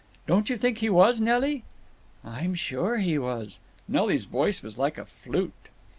[0.25, 1.63] Don't you think he was, Nelly?"
[2.25, 5.69] "I'm sure he was." Nelly's voice was like a flute.